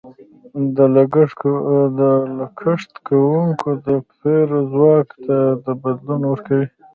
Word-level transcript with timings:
د 0.75 0.77
لګښت 0.95 2.93
کوونکو 3.07 3.69
د 3.85 3.87
پېر 4.17 4.47
ځواک 4.71 5.09
ته 5.25 5.37
بدلون 5.81 6.21
ورکوي. 6.27 6.67